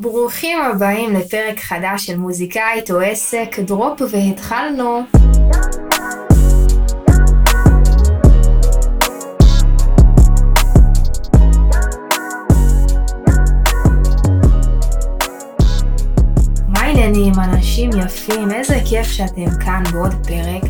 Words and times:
ברוכים 0.00 0.58
הבאים 0.62 1.14
לפרק 1.14 1.60
חדש 1.60 2.06
של 2.06 2.16
מוזיקאית 2.16 2.90
או 2.90 3.00
עסק, 3.00 3.58
דרופ 3.58 4.00
והתחלנו. 4.10 5.02
מה 16.68 16.80
העניינים 16.80 17.32
אנשים 17.44 17.90
יפים, 18.04 18.50
איזה 18.50 18.76
כיף 18.88 19.06
שאתם 19.06 19.64
כאן 19.64 19.82
בעוד 19.92 20.14
פרק. 20.26 20.62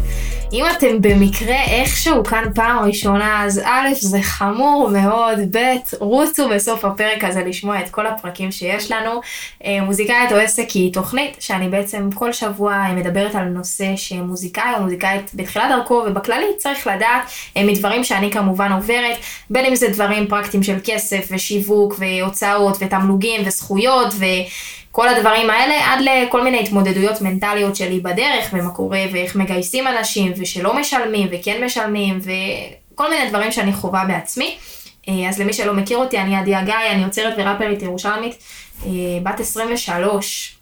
אם 0.53 0.65
אתם 0.77 1.01
במקרה 1.01 1.63
איכשהו 1.65 2.25
כאן 2.25 2.45
פעם 2.55 2.85
ראשונה, 2.85 3.45
אז 3.45 3.61
א', 3.65 3.89
זה 3.95 4.23
חמור 4.23 4.91
מאוד, 4.93 5.39
ב', 5.57 5.59
רוצו 5.99 6.49
בסוף 6.49 6.85
הפרק 6.85 7.25
הזה 7.25 7.45
לשמוע 7.45 7.81
את 7.81 7.91
כל 7.91 8.07
הפרקים 8.07 8.53
שיש 8.53 8.91
לנו. 8.93 9.21
אה, 9.65 9.83
מוזיקאית 9.83 10.33
או 10.33 10.37
עסק 10.37 10.71
היא 10.71 10.93
תוכנית 10.93 11.37
שאני 11.41 11.69
בעצם 11.69 12.09
כל 12.15 12.33
שבוע 12.33 12.87
מדברת 12.97 13.35
על 13.35 13.45
נושא 13.45 13.97
שמוזיקאי 13.97 14.75
או 14.77 14.83
מוזיקאית 14.83 15.31
בתחילת 15.35 15.65
דרכו 15.69 16.05
ובכללי 16.07 16.47
צריך 16.59 16.87
לדעת 16.87 17.23
אה, 17.57 17.65
מדברים 17.65 18.05
שאני 18.05 18.31
כמובן 18.31 18.73
עוברת, 18.73 19.17
בין 19.51 19.65
אם 19.65 19.75
זה 19.75 19.89
דברים 19.89 20.27
פרקטיים 20.27 20.63
של 20.63 20.77
כסף 20.85 21.29
ושיווק 21.31 21.95
והוצאות 21.99 22.77
ותמלוגים 22.81 23.41
וזכויות 23.45 24.15
ו... 24.19 24.25
כל 24.95 25.09
הדברים 25.09 25.51
האלה, 25.51 25.93
עד 25.93 25.99
לכל 26.01 26.45
מיני 26.45 26.61
התמודדויות 26.61 27.21
מנטליות 27.21 27.77
שלי 27.77 28.01
בדרך, 28.01 28.51
ומה 28.53 28.71
קורה, 28.71 29.01
ואיך 29.13 29.37
מגייסים 29.37 29.89
אנשים, 29.89 30.33
ושלא 30.37 30.75
משלמים, 30.75 31.29
וכן 31.31 31.65
משלמים, 31.65 32.21
וכל 32.93 33.11
מיני 33.11 33.29
דברים 33.29 33.53
שאני 33.53 33.73
חווה 33.73 34.05
בעצמי. 34.05 34.57
אה, 35.09 35.29
אז 35.29 35.41
למי 35.41 35.53
שלא 35.53 35.75
מכיר 35.75 35.99
אותי, 35.99 36.19
אני 36.19 36.37
עדי 36.37 36.55
הגיא, 36.55 36.75
אני 36.91 37.03
יוצרת 37.03 37.35
וראפרית 37.37 37.83
ירושלמית, 37.83 38.35
אה, 38.87 38.91
בת 39.23 39.41
23. 39.41 40.54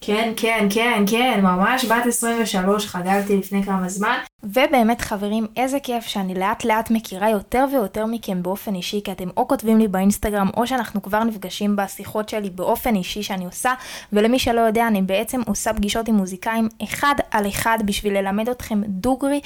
כן, 0.00 0.32
כן, 0.36 0.66
כן, 0.70 1.04
כן, 1.10 1.40
ממש 1.42 1.84
בת 1.84 2.06
23, 2.06 2.86
חגגתי 2.86 3.36
לפני 3.36 3.62
כמה 3.62 3.88
זמן. 3.88 4.18
ובאמת 4.42 5.00
חברים, 5.00 5.46
איזה 5.56 5.80
כיף 5.80 6.04
שאני 6.04 6.34
לאט 6.34 6.64
לאט 6.64 6.90
מכירה 6.90 7.30
יותר 7.30 7.64
ויותר 7.72 8.06
מכם 8.06 8.42
באופן 8.42 8.74
אישי, 8.74 9.00
כי 9.04 9.12
אתם 9.12 9.28
או 9.36 9.48
כותבים 9.48 9.78
לי 9.78 9.88
באינסטגרם, 9.88 10.48
או 10.56 10.66
שאנחנו 10.66 11.02
כבר 11.02 11.24
נפגשים 11.24 11.76
בשיחות 11.76 12.28
שלי 12.28 12.50
באופן 12.50 12.96
אישי 12.96 13.22
שאני 13.22 13.44
עושה, 13.44 13.74
ולמי 14.12 14.38
שלא 14.38 14.60
יודע, 14.60 14.86
אני 14.86 15.02
בעצם 15.02 15.40
עושה 15.46 15.72
פגישות 15.72 16.08
עם 16.08 16.14
מוזיקאים 16.14 16.68
אחד 16.84 17.14
על 17.30 17.48
אחד 17.48 17.78
בשביל 17.84 18.18
ללמד 18.18 18.48
אתכם 18.48 18.80
דוגרי 18.86 19.40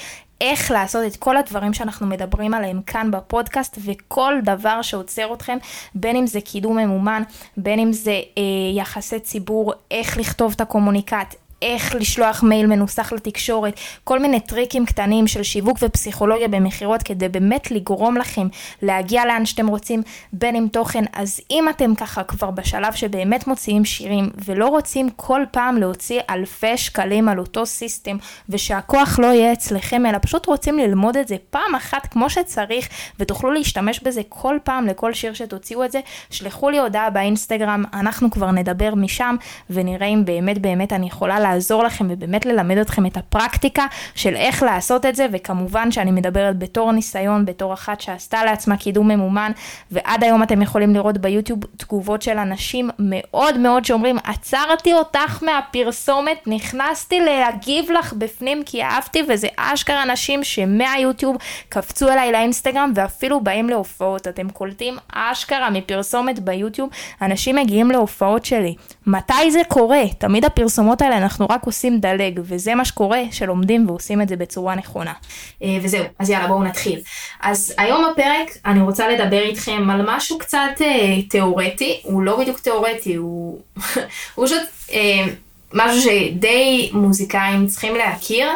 איך 0.44 0.70
לעשות 0.70 1.06
את 1.06 1.16
כל 1.16 1.36
הדברים 1.36 1.74
שאנחנו 1.74 2.06
מדברים 2.06 2.54
עליהם 2.54 2.82
כאן 2.82 3.10
בפודקאסט, 3.10 3.78
וכל 3.84 4.34
דבר 4.42 4.82
שעוצר 4.82 5.34
אתכם, 5.34 5.58
בין 5.94 6.16
אם 6.16 6.26
זה 6.26 6.40
קידום 6.40 6.78
ממומן, 6.78 7.22
בין 7.56 7.78
אם 7.78 7.92
זה 7.92 8.10
אה, 8.10 8.42
יחסי 8.76 9.20
ציבור, 9.20 9.72
איך 9.90 10.18
לכתוב 10.18 10.52
את 10.56 10.60
הקומוניקט, 10.60 11.34
איך 11.64 11.94
לשלוח 11.94 12.42
מייל 12.42 12.66
מנוסח 12.66 13.12
לתקשורת, 13.12 13.80
כל 14.04 14.18
מיני 14.18 14.40
טריקים 14.40 14.86
קטנים 14.86 15.26
של 15.26 15.42
שיווק 15.42 15.78
ופסיכולוגיה 15.82 16.48
במכירות 16.48 17.02
כדי 17.02 17.28
באמת 17.28 17.70
לגרום 17.70 18.16
לכם 18.16 18.46
להגיע 18.82 19.26
לאן 19.26 19.46
שאתם 19.46 19.66
רוצים, 19.66 20.02
בין 20.32 20.56
אם 20.56 20.66
תוכן. 20.72 21.04
אז 21.12 21.40
אם 21.50 21.68
אתם 21.68 21.94
ככה 21.94 22.24
כבר 22.24 22.50
בשלב 22.50 22.92
שבאמת 22.92 23.46
מוציאים 23.46 23.84
שירים 23.84 24.30
ולא 24.44 24.66
רוצים 24.66 25.10
כל 25.16 25.42
פעם 25.50 25.76
להוציא 25.76 26.20
אלפי 26.30 26.76
שקלים 26.76 27.28
על 27.28 27.38
אותו 27.38 27.66
סיסטם 27.66 28.16
ושהכוח 28.48 29.18
לא 29.18 29.26
יהיה 29.26 29.52
אצלכם, 29.52 30.06
אלא 30.06 30.18
פשוט 30.22 30.46
רוצים 30.46 30.78
ללמוד 30.78 31.16
את 31.16 31.28
זה 31.28 31.36
פעם 31.50 31.74
אחת 31.76 32.06
כמו 32.06 32.30
שצריך 32.30 32.88
ותוכלו 33.20 33.52
להשתמש 33.52 34.00
בזה 34.00 34.22
כל 34.28 34.58
פעם 34.64 34.86
לכל 34.86 35.12
שיר 35.12 35.34
שתוציאו 35.34 35.84
את 35.84 35.92
זה, 35.92 36.00
שלחו 36.30 36.70
לי 36.70 36.78
הודעה 36.78 37.10
באינסטגרם, 37.10 37.84
אנחנו 37.94 38.30
כבר 38.30 38.50
נדבר 38.50 38.94
משם 38.94 39.36
ונראה 39.70 40.06
אם 40.06 40.24
באמת 40.24 40.58
באמת 40.58 40.92
אני 40.92 41.06
יכולה 41.06 41.40
לעזור 41.54 41.84
לכם 41.84 42.06
ובאמת 42.10 42.46
ללמד 42.46 42.78
אתכם 42.78 43.06
את 43.06 43.16
הפרקטיקה 43.16 43.86
של 44.14 44.36
איך 44.36 44.62
לעשות 44.62 45.06
את 45.06 45.16
זה, 45.16 45.26
וכמובן 45.32 45.90
שאני 45.92 46.10
מדברת 46.10 46.58
בתור 46.58 46.92
ניסיון, 46.92 47.44
בתור 47.44 47.74
אחת 47.74 48.00
שעשתה 48.00 48.44
לעצמה 48.44 48.76
קידום 48.76 49.08
ממומן, 49.08 49.52
ועד 49.90 50.24
היום 50.24 50.42
אתם 50.42 50.62
יכולים 50.62 50.94
לראות 50.94 51.18
ביוטיוב 51.18 51.58
תגובות 51.76 52.22
של 52.22 52.38
אנשים 52.38 52.90
מאוד 52.98 53.58
מאוד 53.58 53.84
שאומרים, 53.84 54.16
עצרתי 54.24 54.94
אותך 54.94 55.42
מהפרסומת, 55.42 56.38
נכנסתי 56.46 57.20
להגיב 57.20 57.90
לך 57.90 58.12
בפנים 58.12 58.62
כי 58.66 58.82
אהבתי, 58.82 59.22
וזה 59.28 59.48
אשכרה 59.56 60.02
אנשים 60.02 60.44
שמהיוטיוב 60.44 61.36
קפצו 61.68 62.08
אליי 62.08 62.32
לאינסטגרם 62.32 62.92
ואפילו 62.94 63.40
באים 63.40 63.68
להופעות. 63.68 64.28
אתם 64.28 64.48
קולטים 64.50 64.96
אשכרה 65.12 65.70
מפרסומת 65.70 66.38
ביוטיוב, 66.38 66.90
אנשים 67.22 67.56
מגיעים 67.56 67.90
להופעות 67.90 68.44
שלי. 68.44 68.74
מתי 69.06 69.50
זה 69.50 69.60
קורה? 69.68 70.02
תמיד 70.18 70.44
הפרסומות 70.44 71.02
האלה, 71.02 71.18
אנחנו 71.34 71.46
רק 71.50 71.64
עושים 71.64 72.00
דלג, 72.00 72.40
וזה 72.42 72.74
מה 72.74 72.84
שקורה, 72.84 73.20
שלומדים 73.30 73.88
ועושים 73.88 74.22
את 74.22 74.28
זה 74.28 74.36
בצורה 74.36 74.74
נכונה. 74.74 75.12
אה, 75.62 75.78
וזהו, 75.82 76.04
אז 76.18 76.30
יאללה, 76.30 76.46
בואו 76.46 76.64
נתחיל. 76.64 77.00
אז 77.40 77.74
היום 77.78 78.04
בפרק 78.12 78.48
אני 78.66 78.80
רוצה 78.80 79.08
לדבר 79.08 79.40
איתכם 79.40 79.90
על 79.90 80.02
משהו 80.06 80.38
קצת 80.38 80.58
אה, 80.80 81.22
תיאורטי, 81.22 82.00
הוא 82.02 82.22
לא 82.22 82.40
בדיוק 82.40 82.58
תיאורטי, 82.58 83.14
הוא, 83.14 83.60
הוא 84.34 84.46
פשוט 84.46 84.62
אה, 84.92 85.24
משהו 85.72 86.00
שדי 86.00 86.90
מוזיקאים 86.92 87.66
צריכים 87.66 87.94
להכיר. 87.94 88.48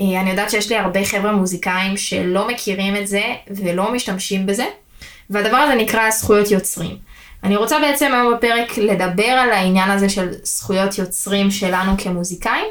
אה, 0.00 0.20
אני 0.20 0.30
יודעת 0.30 0.50
שיש 0.50 0.70
לי 0.70 0.76
הרבה 0.76 1.04
חבר'ה 1.04 1.32
מוזיקאים 1.32 1.96
שלא 1.96 2.48
מכירים 2.48 2.96
את 2.96 3.06
זה 3.06 3.22
ולא 3.50 3.92
משתמשים 3.92 4.46
בזה, 4.46 4.66
והדבר 5.30 5.56
הזה 5.56 5.74
נקרא 5.74 6.10
זכויות 6.10 6.50
יוצרים. 6.50 7.13
אני 7.44 7.56
רוצה 7.56 7.78
בעצם 7.78 8.12
היום 8.14 8.34
בפרק 8.34 8.78
לדבר 8.78 9.24
על 9.24 9.50
העניין 9.50 9.90
הזה 9.90 10.08
של 10.08 10.28
זכויות 10.42 10.98
יוצרים 10.98 11.50
שלנו 11.50 11.92
כמוזיקאים, 11.98 12.66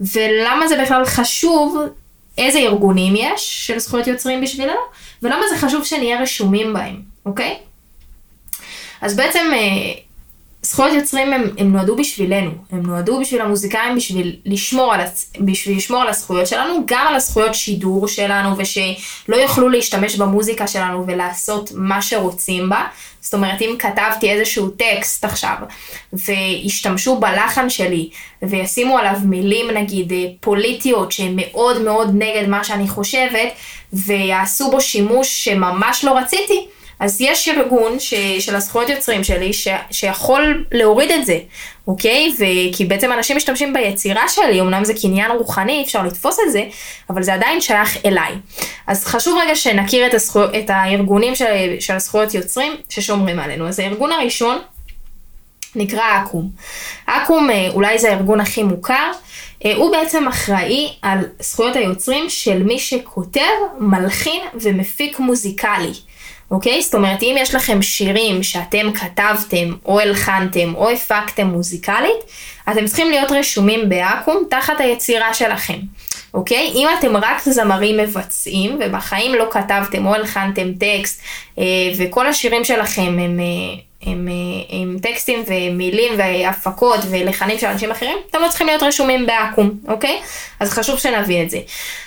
ולמה 0.00 0.68
זה 0.68 0.82
בכלל 0.82 1.04
חשוב, 1.04 1.76
איזה 2.38 2.58
ארגונים 2.58 3.14
יש 3.16 3.66
של 3.66 3.78
זכויות 3.78 4.06
יוצרים 4.06 4.40
בשבילנו, 4.40 4.80
ולמה 5.22 5.42
זה 5.50 5.58
חשוב 5.66 5.84
שנהיה 5.84 6.22
רשומים 6.22 6.72
בהם, 6.72 6.96
אוקיי? 7.26 7.58
אז 9.00 9.16
בעצם 9.16 9.50
אה, 9.52 9.58
זכויות 10.62 10.92
יוצרים 10.94 11.32
הם, 11.32 11.50
הם 11.58 11.72
נועדו 11.72 11.96
בשבילנו, 11.96 12.50
הם 12.72 12.82
נועדו 12.82 13.20
בשביל 13.20 13.40
המוזיקאים 13.40 13.96
בשביל 13.96 14.36
לשמור, 14.46 14.94
על, 14.94 15.00
בשביל 15.40 15.76
לשמור 15.76 16.02
על 16.02 16.08
הזכויות 16.08 16.46
שלנו, 16.46 16.82
גם 16.86 17.06
על 17.08 17.14
הזכויות 17.14 17.54
שידור 17.54 18.08
שלנו 18.08 18.58
ושלא 18.58 19.36
יוכלו 19.36 19.68
להשתמש 19.68 20.16
במוזיקה 20.16 20.66
שלנו 20.66 21.04
ולעשות 21.06 21.70
מה 21.74 22.02
שרוצים 22.02 22.68
בה. 22.68 22.86
זאת 23.20 23.34
אומרת, 23.34 23.62
אם 23.62 23.76
כתבתי 23.78 24.30
איזשהו 24.30 24.68
טקסט 24.68 25.24
עכשיו 25.24 25.54
והשתמשו 26.12 27.16
בלחן 27.16 27.70
שלי 27.70 28.10
וישימו 28.42 28.98
עליו 28.98 29.16
מילים 29.24 29.70
נגיד 29.70 30.12
פוליטיות 30.40 31.12
שהן 31.12 31.32
מאוד 31.36 31.82
מאוד 31.82 32.10
נגד 32.14 32.48
מה 32.48 32.64
שאני 32.64 32.88
חושבת 32.88 33.48
ויעשו 33.92 34.70
בו 34.70 34.80
שימוש 34.80 35.44
שממש 35.44 36.04
לא 36.04 36.18
רציתי, 36.18 36.66
אז 37.00 37.20
יש 37.20 37.48
ארגון 37.48 38.00
ש, 38.00 38.14
של 38.14 38.56
הזכויות 38.56 38.88
יוצרים 38.88 39.24
שלי 39.24 39.52
ש, 39.52 39.68
שיכול 39.90 40.64
להוריד 40.72 41.10
את 41.10 41.26
זה, 41.26 41.38
אוקיי? 41.86 42.32
כי 42.72 42.84
בעצם 42.84 43.12
אנשים 43.12 43.36
משתמשים 43.36 43.72
ביצירה 43.72 44.28
שלי, 44.28 44.60
אמנם 44.60 44.84
זה 44.84 44.94
קניין 45.02 45.30
רוחני, 45.30 45.82
אפשר 45.84 46.02
לתפוס 46.02 46.38
את 46.46 46.52
זה, 46.52 46.62
אבל 47.10 47.22
זה 47.22 47.34
עדיין 47.34 47.60
שייך 47.60 47.96
אליי. 48.04 48.32
אז 48.86 49.04
חשוב 49.04 49.38
רגע 49.42 49.56
שנכיר 49.56 50.06
את, 50.06 50.14
הזכו, 50.14 50.44
את 50.44 50.70
הארגונים 50.70 51.34
של, 51.34 51.76
של 51.80 51.94
הזכויות 51.94 52.34
יוצרים 52.34 52.72
ששומרים 52.88 53.38
עלינו. 53.38 53.68
אז 53.68 53.78
הארגון 53.78 54.12
הראשון 54.12 54.58
נקרא 55.74 56.22
אקו"ם. 56.22 56.48
אקו"ם 57.06 57.50
אה, 57.50 57.68
אולי 57.70 57.98
זה 57.98 58.10
הארגון 58.10 58.40
הכי 58.40 58.62
מוכר. 58.62 59.12
אה, 59.64 59.74
הוא 59.76 59.92
בעצם 59.92 60.28
אחראי 60.28 60.92
על 61.02 61.18
זכויות 61.40 61.76
היוצרים 61.76 62.28
של 62.28 62.62
מי 62.62 62.78
שכותב, 62.78 63.40
מלחין 63.78 64.40
ומפיק 64.54 65.18
מוזיקלי. 65.18 65.92
אוקיי? 66.50 66.82
זאת 66.82 66.94
אומרת, 66.94 67.22
אם 67.22 67.36
יש 67.38 67.54
לכם 67.54 67.82
שירים 67.82 68.42
שאתם 68.42 68.92
כתבתם, 68.92 69.74
או 69.84 70.00
הלחנתם, 70.00 70.74
או 70.74 70.90
הפקתם 70.90 71.46
מוזיקלית, 71.46 72.20
אתם 72.70 72.86
צריכים 72.86 73.10
להיות 73.10 73.32
רשומים 73.32 73.88
באקו"ם 73.88 74.36
תחת 74.50 74.80
היצירה 74.80 75.34
שלכם. 75.34 75.78
אוקיי? 76.34 76.72
אם 76.74 76.88
אתם 76.98 77.16
רק 77.16 77.42
זמרים 77.44 77.96
מבצעים, 77.96 78.78
ובחיים 78.80 79.34
לא 79.34 79.46
כתבתם 79.50 80.06
או 80.06 80.14
הלחנתם 80.14 80.72
טקסט, 80.72 81.22
אה, 81.58 81.64
וכל 81.98 82.26
השירים 82.26 82.64
שלכם 82.64 83.18
הם... 83.18 83.40
אה, 83.40 83.89
עם, 84.00 84.28
אה, 84.28 84.64
עם 84.68 84.96
טקסטים 85.02 85.42
ומילים 85.46 86.12
והפקות 86.18 87.00
ולחנים 87.10 87.58
של 87.58 87.66
אנשים 87.66 87.90
אחרים, 87.90 88.16
אתם 88.30 88.38
לא 88.40 88.48
צריכים 88.48 88.66
להיות 88.66 88.82
רשומים 88.82 89.26
באקו"ם, 89.26 89.70
אוקיי? 89.88 90.20
אז 90.60 90.70
חשוב 90.70 90.98
שנבין 90.98 91.44
את 91.44 91.50
זה. 91.50 91.58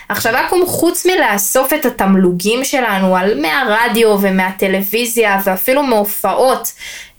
עכשיו 0.09 0.33
אקו"ם 0.35 0.65
חוץ 0.65 1.05
מלאסוף 1.05 1.73
את 1.73 1.85
התמלוגים 1.85 2.63
שלנו 2.63 3.17
על 3.17 3.41
מהרדיו 3.41 4.17
ומהטלוויזיה 4.21 5.39
ואפילו 5.43 5.83
מהופעות 5.83 6.71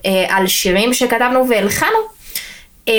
אה, 0.06 0.24
על 0.28 0.46
שירים 0.46 0.94
שכתבנו 0.94 1.48
והלחנו, 1.48 1.98
אה, 2.88 2.94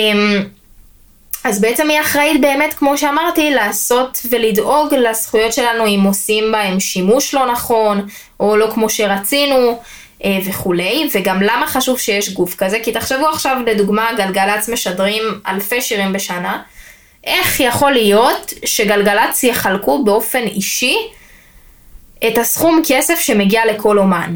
אז 1.44 1.60
בעצם 1.60 1.90
היא 1.90 2.00
אחראית 2.00 2.40
באמת, 2.40 2.74
כמו 2.74 2.98
שאמרתי, 2.98 3.50
לעשות 3.50 4.26
ולדאוג 4.30 4.94
לזכויות 4.94 5.52
שלנו 5.52 5.86
אם 5.86 6.00
עושים 6.06 6.52
בהם 6.52 6.80
שימוש 6.80 7.34
לא 7.34 7.52
נכון, 7.52 8.06
או 8.40 8.56
לא 8.56 8.70
כמו 8.74 8.90
שרצינו. 8.90 9.80
אה, 10.26 10.38
וכולי, 10.44 11.08
וגם 11.14 11.42
למה 11.42 11.66
חשוב 11.66 11.98
שיש 11.98 12.32
גוף 12.32 12.54
כזה, 12.54 12.78
כי 12.82 12.92
תחשבו 12.92 13.28
עכשיו 13.28 13.56
לדוגמה 13.66 14.10
גלגלצ 14.16 14.68
משדרים 14.68 15.22
אלפי 15.46 15.80
שירים 15.82 16.12
בשנה, 16.12 16.62
איך 17.24 17.60
יכול 17.60 17.92
להיות 17.92 18.52
שגלגלצ 18.64 19.42
יחלקו 19.42 20.04
באופן 20.04 20.42
אישי 20.42 20.96
את 22.28 22.38
הסכום 22.38 22.82
כסף 22.88 23.20
שמגיע 23.20 23.66
לכל 23.66 23.98
אומן? 23.98 24.34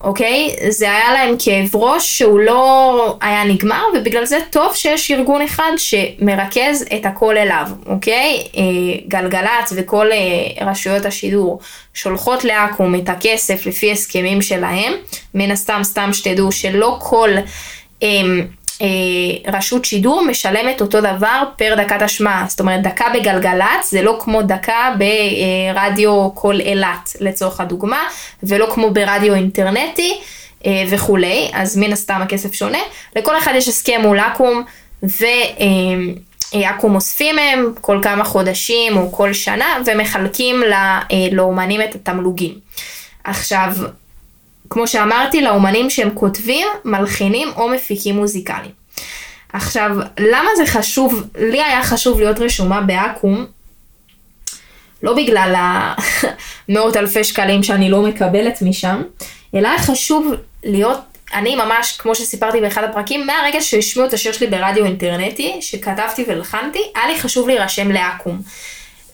אוקיי? 0.00 0.56
זה 0.68 0.84
היה 0.84 1.12
להם 1.12 1.34
כאב 1.38 1.76
ראש 1.76 2.18
שהוא 2.18 2.40
לא 2.40 3.16
היה 3.20 3.44
נגמר, 3.44 3.82
ובגלל 3.94 4.24
זה 4.24 4.38
טוב 4.50 4.74
שיש 4.74 5.10
ארגון 5.10 5.42
אחד 5.42 5.72
שמרכז 5.76 6.84
את 6.94 7.06
הכל 7.06 7.36
אליו, 7.36 7.66
אוקיי? 7.86 8.46
אה, 8.56 8.62
גלגלצ 9.08 9.72
וכל 9.76 10.06
אה, 10.12 10.66
רשויות 10.66 11.06
השידור 11.06 11.60
שולחות 11.94 12.44
לאקו"ם 12.44 12.94
את 12.94 13.08
הכסף 13.08 13.66
לפי 13.66 13.92
הסכמים 13.92 14.42
שלהם. 14.42 14.92
מן 15.34 15.50
הסתם, 15.50 15.80
סתם 15.82 16.10
שתדעו 16.12 16.52
שלא 16.52 16.96
כל... 17.00 17.30
אה, 18.82 18.86
אה, 18.86 19.58
רשות 19.58 19.84
שידור 19.84 20.22
משלמת 20.22 20.80
אותו 20.80 21.00
דבר 21.00 21.42
פר 21.56 21.74
דקת 21.76 22.02
השמעה. 22.02 22.44
זאת 22.48 22.60
אומרת, 22.60 22.82
דקה 22.82 23.04
בגלגלצ 23.14 23.90
זה 23.90 24.02
לא 24.02 24.18
כמו 24.20 24.42
דקה 24.42 24.94
ברדיו 24.98 26.30
כל 26.34 26.60
אילת 26.60 27.16
לצורך 27.20 27.60
הדוגמה, 27.60 28.02
ולא 28.42 28.68
כמו 28.74 28.90
ברדיו 28.90 29.34
אינטרנטי 29.34 30.18
אה, 30.66 30.84
וכולי, 30.90 31.50
אז 31.52 31.76
מן 31.76 31.92
הסתם 31.92 32.20
הכסף 32.22 32.54
שונה. 32.54 32.78
לכל 33.16 33.38
אחד 33.38 33.52
יש 33.56 33.68
הסכם 33.68 34.00
מול 34.02 34.20
אקו"ם, 34.20 34.62
ואקו"ם 36.52 36.94
אוספים 36.94 37.36
מהם 37.36 37.72
כל 37.80 37.98
כמה 38.02 38.24
חודשים 38.24 38.96
או 38.96 39.12
כל 39.12 39.32
שנה, 39.32 39.78
ומחלקים 39.86 40.62
אה, 40.72 41.00
לאומנים 41.32 41.82
את 41.82 41.94
התמלוגים. 41.94 42.54
עכשיו, 43.24 43.72
כמו 44.70 44.86
שאמרתי, 44.86 45.40
לאומנים 45.40 45.90
שהם 45.90 46.10
כותבים, 46.14 46.66
מלחינים 46.84 47.48
או 47.56 47.68
מפיקים 47.68 48.16
מוזיקליים. 48.16 48.72
עכשיו, 49.52 49.90
למה 50.18 50.50
זה 50.56 50.66
חשוב, 50.66 51.22
לי 51.38 51.62
היה 51.62 51.82
חשוב 51.82 52.20
להיות 52.20 52.38
רשומה 52.38 52.80
באקו"ם, 52.80 53.46
לא 55.02 55.14
בגלל 55.14 55.54
המאות 56.68 56.96
אלפי 57.00 57.24
שקלים 57.24 57.62
שאני 57.62 57.90
לא 57.90 58.02
מקבלת 58.02 58.62
משם, 58.62 59.02
אלא 59.54 59.68
היה 59.68 59.78
חשוב 59.78 60.32
להיות, 60.64 61.00
אני 61.34 61.56
ממש, 61.56 61.96
כמו 61.98 62.14
שסיפרתי 62.14 62.60
באחד 62.60 62.84
הפרקים, 62.84 63.26
מהרגע 63.26 63.60
שהשמיעו 63.60 64.08
את 64.08 64.12
השיר 64.12 64.32
שלי 64.32 64.46
ברדיו 64.46 64.84
אינטרנטי, 64.84 65.56
שכתבתי 65.60 66.24
ולחנתי, 66.28 66.82
היה 66.94 67.06
לי 67.06 67.20
חשוב 67.20 67.48
להירשם 67.48 67.90
לאקו"ם. 67.90 68.38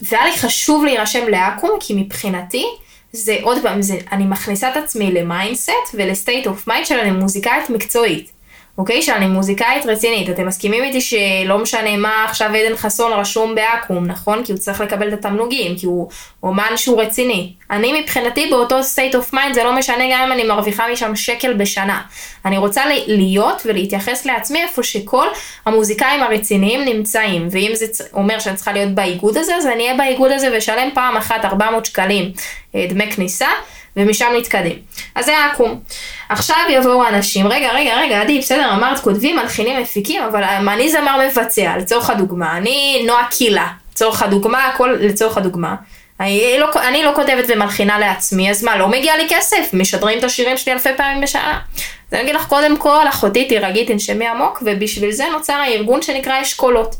והיה 0.02 0.24
לי 0.24 0.32
חשוב 0.38 0.84
להירשם 0.84 1.28
לאקו"ם, 1.28 1.70
כי 1.80 1.94
מבחינתי, 1.94 2.66
זה 3.12 3.36
עוד 3.42 3.62
פעם, 3.62 3.82
זה, 3.82 3.98
אני 4.12 4.24
מכניסה 4.24 4.70
את 4.70 4.76
עצמי 4.76 5.12
ל 5.12 5.20
mindset 5.20 5.70
ול 5.94 6.09
state 6.09 6.46
of 6.46 6.66
mind 6.66 6.86
של 6.86 6.98
אני 6.98 7.10
מוזיקאית 7.10 7.70
מקצועית. 7.70 8.32
אוקיי? 8.78 9.02
שאני 9.02 9.26
מוזיקאית 9.26 9.86
רצינית. 9.86 10.30
אתם 10.30 10.46
מסכימים 10.46 10.84
איתי 10.84 11.00
שלא 11.00 11.58
משנה 11.58 11.96
מה 11.96 12.24
עכשיו 12.24 12.50
עדן 12.54 12.76
חסון 12.76 13.12
רשום 13.12 13.54
באקו"ם, 13.54 14.06
נכון? 14.06 14.44
כי 14.44 14.52
הוא 14.52 14.58
צריך 14.58 14.80
לקבל 14.80 15.08
את 15.08 15.12
התמלוגים, 15.12 15.76
כי 15.76 15.86
הוא 15.86 16.08
אומן 16.42 16.72
שהוא 16.76 17.02
רציני. 17.02 17.52
אני 17.70 18.00
מבחינתי 18.00 18.50
באותו 18.50 18.80
state 18.80 19.14
of 19.14 19.34
mind 19.34 19.54
זה 19.54 19.64
לא 19.64 19.76
משנה 19.76 20.04
גם 20.12 20.22
אם 20.26 20.32
אני 20.32 20.44
מרוויחה 20.44 20.84
משם 20.92 21.16
שקל 21.16 21.52
בשנה. 21.52 22.02
אני 22.44 22.58
רוצה 22.58 22.82
להיות 23.06 23.62
ולהתייחס 23.64 24.26
לעצמי 24.26 24.62
איפה 24.62 24.82
שכל 24.82 25.26
המוזיקאים 25.66 26.22
הרציניים 26.22 26.84
נמצאים. 26.84 27.48
ואם 27.50 27.70
זה 27.74 27.86
אומר 28.12 28.38
שאני 28.38 28.56
צריכה 28.56 28.72
להיות 28.72 28.94
באיגוד 28.94 29.36
הזה, 29.36 29.56
אז 29.56 29.66
אני 29.66 29.82
אהיה 29.82 29.96
באיגוד 29.96 30.30
הזה 30.30 30.52
ואשלם 30.52 30.88
פעם 30.94 31.16
אחת 31.16 31.44
400 31.44 31.86
שקלים 31.86 32.32
אה, 32.74 32.86
דמי 32.88 33.12
כניסה. 33.12 33.48
ומשם 33.96 34.26
נתקדם. 34.38 34.76
אז 35.14 35.24
זה 35.24 35.38
העקום. 35.38 35.80
עכשיו 36.28 36.56
יבואו 36.70 37.08
אנשים, 37.08 37.46
רגע, 37.46 37.72
רגע, 37.72 37.96
רגע, 37.96 38.20
עדי, 38.20 38.38
בסדר, 38.38 38.72
אמרת 38.72 38.98
כותבים, 38.98 39.36
מלחינים, 39.36 39.82
מפיקים, 39.82 40.22
אבל 40.22 40.42
אני 40.44 40.90
זמר 40.90 41.18
מבצע, 41.26 41.76
לצורך 41.78 42.10
הדוגמה, 42.10 42.56
אני 42.56 43.02
נועה 43.06 43.26
קילה, 43.30 43.68
לצורך 43.92 44.22
הדוגמה, 44.22 44.66
הכל 44.66 44.96
לצורך 45.00 45.38
הדוגמה. 45.38 45.74
אני 46.22 46.58
לא, 46.58 46.68
אני 46.88 47.02
לא 47.02 47.12
כותבת 47.14 47.44
ומלחינה 47.48 47.98
לעצמי, 47.98 48.50
אז 48.50 48.64
מה, 48.64 48.76
לא 48.76 48.88
מגיע 48.88 49.16
לי 49.16 49.26
כסף? 49.28 49.70
משדרים 49.72 50.18
את 50.18 50.24
השירים 50.24 50.56
שלי 50.56 50.72
אלפי 50.72 50.88
פעמים 50.96 51.20
בשעה? 51.20 51.60
אז 51.76 52.14
אני 52.14 52.22
אגיד 52.22 52.34
לך, 52.34 52.46
קודם 52.46 52.76
כל, 52.76 53.08
אחותי 53.08 53.44
תירגעי, 53.44 53.86
תנשמי 53.86 54.26
עמוק, 54.26 54.62
ובשביל 54.66 55.10
זה 55.10 55.24
נוצר 55.32 55.52
הארגון 55.52 56.02
שנקרא 56.02 56.42
אשכולות. 56.42 56.96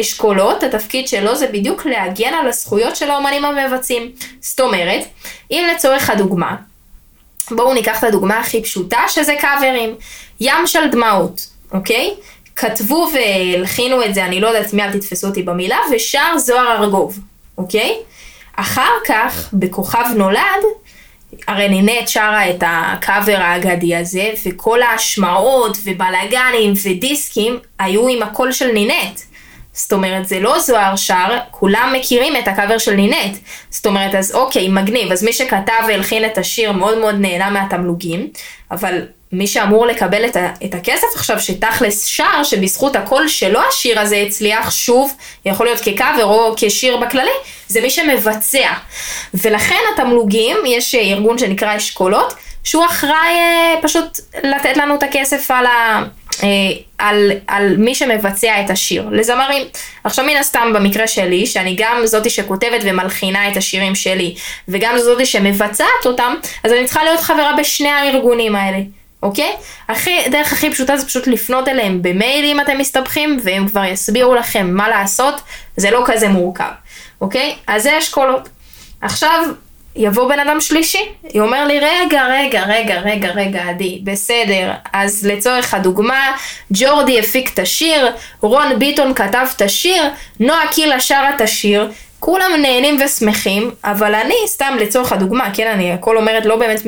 אשכולות, 0.00 0.62
התפקיד 0.62 1.08
שלו 1.08 1.36
זה 1.36 1.46
בדיוק 1.46 1.86
להגן 1.86 2.34
על 2.34 2.48
הזכויות 2.48 2.96
של 2.96 3.10
האומנים 3.10 3.44
המבצעים. 3.44 4.12
זאת 4.40 4.60
אומרת, 4.60 5.04
אם 5.50 5.64
לצורך 5.74 6.10
הדוגמה, 6.10 6.56
בואו 7.50 7.74
ניקח 7.74 7.98
את 7.98 8.04
הדוגמה 8.04 8.38
הכי 8.38 8.62
פשוטה, 8.62 9.00
שזה 9.08 9.34
קאברים. 9.40 9.94
ים 10.40 10.66
של 10.66 10.90
דמעות, 10.90 11.46
אוקיי? 11.72 12.14
כתבו 12.56 13.10
והלחינו 13.14 14.04
את 14.04 14.14
זה, 14.14 14.24
אני 14.24 14.40
לא 14.40 14.48
יודעת 14.48 14.72
מי, 14.72 14.82
אל 14.82 14.92
תתפסו 14.92 15.26
אותי 15.26 15.42
במילה, 15.42 15.78
ושר 15.92 16.38
זוהר 16.38 16.82
ארגוב, 16.82 17.18
אוקיי? 17.58 17.96
אחר 18.62 18.92
כך, 19.06 19.48
בכוכב 19.52 20.04
נולד, 20.16 20.62
הרי 21.48 21.68
נינת 21.68 22.08
שרה 22.08 22.50
את 22.50 22.62
הקאבר 22.66 23.36
האגדי 23.36 23.96
הזה, 23.96 24.30
וכל 24.46 24.82
ההשמעות 24.82 25.76
ובלאגנים 25.84 26.72
ודיסקים 26.84 27.58
היו 27.78 28.08
עם 28.08 28.22
הקול 28.22 28.52
של 28.52 28.72
נינת. 28.72 29.22
זאת 29.72 29.92
אומרת, 29.92 30.28
זה 30.28 30.40
לא 30.40 30.58
זוהר 30.58 30.96
שר, 30.96 31.38
כולם 31.50 31.92
מכירים 31.96 32.36
את 32.36 32.48
הקאבר 32.48 32.78
של 32.78 32.94
נינת. 32.94 33.38
זאת 33.70 33.86
אומרת, 33.86 34.14
אז 34.14 34.34
אוקיי, 34.34 34.68
מגניב, 34.68 35.12
אז 35.12 35.24
מי 35.24 35.32
שכתב 35.32 35.82
והלחין 35.88 36.24
את 36.24 36.38
השיר 36.38 36.72
מאוד 36.72 36.98
מאוד 36.98 37.14
נהנה 37.14 37.50
מהתמלוגים, 37.50 38.28
אבל 38.70 39.06
מי 39.32 39.46
שאמור 39.46 39.86
לקבל 39.86 40.24
את, 40.26 40.36
ה- 40.36 40.52
את 40.64 40.74
הכסף 40.74 41.06
עכשיו, 41.16 41.40
שתכלס 41.40 42.04
שר, 42.06 42.44
שבזכות 42.44 42.96
הקול 42.96 43.28
שלו 43.28 43.60
השיר 43.68 44.00
הזה 44.00 44.16
הצליח, 44.16 44.70
שוב, 44.70 45.14
יכול 45.46 45.66
להיות 45.66 45.80
כקאבר 45.80 46.24
או 46.24 46.54
כשיר 46.56 46.96
בכללי, 46.96 47.30
זה 47.68 47.80
מי 47.80 47.90
שמבצע. 47.90 48.72
ולכן 49.34 49.80
התמלוגים, 49.94 50.56
יש 50.66 50.94
ארגון 50.94 51.38
שנקרא 51.38 51.76
אשכולות, 51.76 52.34
שהוא 52.64 52.84
אחראי 52.84 53.34
אה, 53.34 53.74
פשוט 53.82 54.20
לתת 54.44 54.76
לנו 54.76 54.94
את 54.94 55.02
הכסף 55.02 55.50
על 55.50 55.66
ה... 55.66 56.02
אה, 56.42 56.48
על, 56.98 57.32
על 57.46 57.76
מי 57.76 57.94
שמבצע 57.94 58.60
את 58.60 58.70
השיר, 58.70 59.08
לזמרים. 59.12 59.66
עכשיו 60.04 60.24
מן 60.24 60.36
הסתם 60.36 60.72
במקרה 60.74 61.06
שלי, 61.06 61.46
שאני 61.46 61.76
גם 61.78 62.00
זאתי 62.04 62.30
שכותבת 62.30 62.80
ומלחינה 62.82 63.48
את 63.48 63.56
השירים 63.56 63.94
שלי, 63.94 64.34
וגם 64.68 64.98
זאתי 64.98 65.26
שמבצעת 65.26 66.06
אותם, 66.06 66.34
אז 66.64 66.72
אני 66.72 66.84
צריכה 66.84 67.04
להיות 67.04 67.20
חברה 67.20 67.52
בשני 67.58 67.88
הארגונים 67.88 68.56
האלה. 68.56 68.78
אוקיי? 69.22 69.52
הכי, 69.88 70.28
דרך 70.30 70.52
הכי 70.52 70.70
פשוטה 70.70 70.96
זה 70.96 71.06
פשוט 71.06 71.26
לפנות 71.26 71.68
אליהם 71.68 72.02
במייל 72.02 72.44
אם 72.44 72.60
אתם 72.60 72.78
מסתבכים, 72.78 73.38
והם 73.42 73.68
כבר 73.68 73.84
יסבירו 73.84 74.34
לכם 74.34 74.70
מה 74.70 74.88
לעשות, 74.88 75.40
זה 75.76 75.90
לא 75.90 76.02
כזה 76.06 76.28
מורכב, 76.28 76.70
אוקיי? 77.20 77.54
אז 77.66 77.82
זה 77.82 77.98
אשכולות. 77.98 78.48
עכשיו, 79.00 79.44
יבוא 79.96 80.28
בן 80.28 80.38
אדם 80.38 80.60
שלישי, 80.60 81.08
אומר 81.38 81.66
לי, 81.66 81.80
רגע, 81.80 82.26
רגע, 82.26 82.62
רגע, 82.62 83.00
רגע, 83.00 83.28
רגע, 83.28 83.68
עדי, 83.68 84.00
בסדר, 84.04 84.72
אז 84.92 85.26
לצורך 85.26 85.74
הדוגמה, 85.74 86.36
ג'ורדי 86.72 87.20
הפיק 87.20 87.50
את 87.54 87.58
השיר, 87.58 88.12
רון 88.40 88.78
ביטון 88.78 89.14
כתב 89.14 89.46
את 89.56 89.62
השיר, 89.62 90.02
נועה 90.40 90.72
קילה 90.72 91.00
שרה 91.00 91.34
את 91.34 91.40
השיר, 91.40 91.90
כולם 92.24 92.52
נהנים 92.62 92.98
ושמחים, 93.04 93.70
אבל 93.84 94.14
אני, 94.14 94.34
סתם 94.46 94.76
לצורך 94.80 95.12
הדוגמה, 95.12 95.50
כן, 95.54 95.70
אני 95.74 95.92
הכל 95.92 96.16
אומרת 96.16 96.46
לא 96.46 96.56
באמת 96.56 96.82